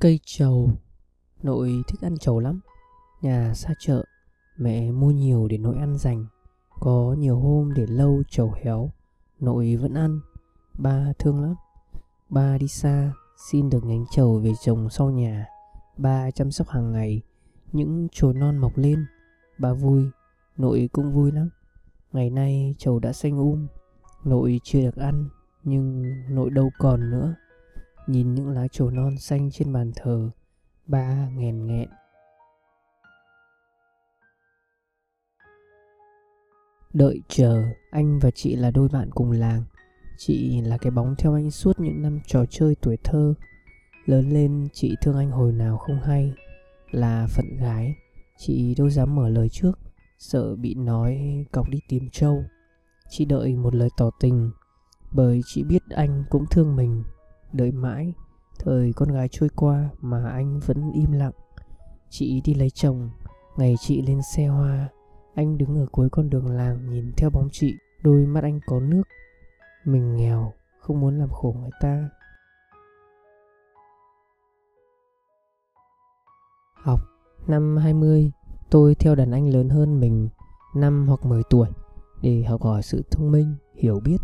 Cây 0.00 0.20
trầu. 0.24 0.70
Nội 1.42 1.82
thích 1.88 2.00
ăn 2.00 2.18
trầu 2.18 2.40
lắm. 2.40 2.60
Nhà 3.22 3.54
xa 3.54 3.74
chợ, 3.78 4.04
Mẹ 4.56 4.90
mua 4.90 5.10
nhiều 5.10 5.48
để 5.48 5.58
nội 5.58 5.76
ăn 5.76 5.98
dành. 5.98 6.26
Có 6.80 7.16
nhiều 7.18 7.38
hôm 7.38 7.74
để 7.74 7.86
lâu 7.86 8.22
trầu 8.30 8.54
héo, 8.62 8.90
Nội 9.40 9.76
vẫn 9.76 9.94
ăn. 9.94 10.20
Ba 10.78 11.12
thương 11.18 11.42
lắm. 11.42 11.54
Ba 12.28 12.58
đi 12.58 12.68
xa, 12.68 13.12
Xin 13.50 13.70
được 13.70 13.84
nhánh 13.84 14.04
trầu 14.10 14.38
về 14.38 14.52
trồng 14.62 14.90
sau 14.90 15.10
nhà. 15.10 15.46
Ba 15.96 16.30
chăm 16.30 16.50
sóc 16.50 16.68
hàng 16.68 16.92
ngày, 16.92 17.22
Những 17.72 18.08
chồi 18.12 18.34
non 18.34 18.58
mọc 18.58 18.72
lên. 18.76 19.06
Ba 19.58 19.72
vui, 19.72 20.04
Nội 20.56 20.88
cũng 20.92 21.12
vui 21.12 21.32
lắm. 21.32 21.48
Ngày 22.12 22.30
nay 22.30 22.74
trầu 22.78 22.98
đã 22.98 23.12
xanh 23.12 23.38
um 23.38 23.66
Nội 24.24 24.60
chưa 24.64 24.80
được 24.80 24.96
ăn, 24.96 25.28
Nhưng 25.64 26.12
nội 26.34 26.50
đâu 26.50 26.70
còn 26.78 27.10
nữa. 27.10 27.34
Nhìn 28.06 28.34
những 28.34 28.48
lá 28.48 28.68
trầu 28.68 28.90
non 28.90 29.18
xanh 29.18 29.50
trên 29.50 29.72
bàn 29.72 29.92
thờ, 29.96 30.30
Ba 30.86 31.28
nghèn 31.36 31.66
nghẹn. 31.66 31.88
Đợi 36.92 37.20
chờ, 37.28 37.62
Anh 37.90 38.18
và 38.18 38.30
chị 38.30 38.56
là 38.56 38.70
đôi 38.70 38.88
bạn 38.88 39.10
cùng 39.10 39.30
làng. 39.30 39.64
Chị 40.18 40.60
là 40.60 40.78
cái 40.78 40.90
bóng 40.90 41.14
theo 41.18 41.34
anh 41.34 41.50
suốt 41.50 41.80
những 41.80 42.02
năm 42.02 42.20
trò 42.26 42.44
chơi 42.50 42.76
tuổi 42.82 42.96
thơ. 43.04 43.34
Lớn 44.04 44.30
lên, 44.30 44.68
chị 44.72 44.96
thương 45.02 45.16
anh 45.16 45.30
hồi 45.30 45.52
nào 45.52 45.78
không 45.78 46.00
hay. 46.00 46.32
Là 46.90 47.26
phận 47.26 47.56
gái, 47.56 47.94
Chị 48.36 48.74
đâu 48.74 48.90
dám 48.90 49.14
mở 49.14 49.28
lời 49.28 49.48
trước. 49.48 49.78
Sợ 50.18 50.56
bị 50.56 50.74
nói, 50.74 51.44
cọc 51.52 51.68
đi 51.68 51.78
tìm 51.88 52.08
trâu. 52.12 52.44
Chị 53.10 53.24
đợi 53.24 53.56
một 53.56 53.74
lời 53.74 53.88
tỏ 53.96 54.10
tình, 54.20 54.50
Bởi 55.12 55.40
chị 55.46 55.62
biết 55.62 55.82
anh 55.90 56.24
cũng 56.30 56.46
thương 56.50 56.76
mình. 56.76 57.02
Đợi 57.54 57.72
mãi. 57.72 58.12
Thời 58.58 58.92
con 58.96 59.08
gái 59.12 59.28
trôi 59.28 59.48
qua 59.56 59.88
mà 60.00 60.30
anh 60.30 60.60
vẫn 60.66 60.92
im 60.92 61.12
lặng. 61.12 61.32
Chị 62.10 62.40
đi 62.44 62.54
lấy 62.54 62.70
chồng 62.70 63.10
Ngày 63.56 63.74
chị 63.80 64.02
lên 64.02 64.20
xe 64.22 64.46
hoa. 64.46 64.88
Anh 65.34 65.58
đứng 65.58 65.76
ở 65.76 65.86
cuối 65.92 66.08
con 66.10 66.30
đường 66.30 66.46
làng 66.46 66.90
nhìn 66.90 67.12
theo 67.16 67.30
bóng 67.30 67.48
chị 67.52 67.74
Đôi 68.02 68.26
mắt 68.26 68.44
anh 68.44 68.60
có 68.66 68.80
nước. 68.80 69.02
Mình 69.84 70.16
nghèo 70.16 70.52
Không 70.80 71.00
muốn 71.00 71.18
làm 71.18 71.28
khổ 71.30 71.56
người 71.60 71.70
ta. 71.80 72.08
Học 76.74 77.00
Năm 77.46 77.76
20 77.76 78.32
Tôi 78.70 78.94
theo 78.94 79.14
đàn 79.14 79.30
anh 79.30 79.48
lớn 79.48 79.68
hơn 79.68 80.00
mình 80.00 80.28
năm 80.74 81.06
hoặc 81.08 81.24
10 81.24 81.42
tuổi 81.50 81.68
Để 82.22 82.42
học 82.42 82.62
hỏi 82.62 82.82
sự 82.82 83.02
thông 83.10 83.32
minh, 83.32 83.54
hiểu 83.74 84.00
biết. 84.04 84.18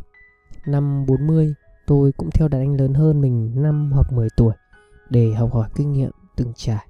Năm 0.66 1.06
40 1.06 1.54
tôi 1.90 2.12
cũng 2.12 2.30
theo 2.30 2.48
đàn 2.48 2.60
anh 2.60 2.80
lớn 2.80 2.94
hơn 2.94 3.20
mình 3.20 3.52
5 3.54 3.90
hoặc 3.94 4.12
10 4.12 4.28
tuổi 4.36 4.54
để 5.08 5.32
học 5.32 5.52
hỏi 5.52 5.68
kinh 5.74 5.92
nghiệm 5.92 6.10
từng 6.36 6.52
trải. 6.56 6.86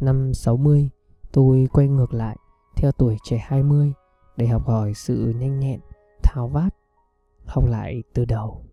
Năm 0.00 0.34
60, 0.34 0.90
tôi 1.32 1.68
quay 1.72 1.88
ngược 1.88 2.14
lại 2.14 2.36
theo 2.76 2.92
tuổi 2.92 3.16
trẻ 3.24 3.38
20 3.46 3.92
để 4.36 4.46
học 4.46 4.66
hỏi 4.66 4.94
sự 4.94 5.34
nhanh 5.38 5.60
nhẹn, 5.60 5.80
tháo 6.22 6.48
vát, 6.48 6.74
học 7.44 7.64
lại 7.66 8.02
từ 8.14 8.24
đầu. 8.24 8.64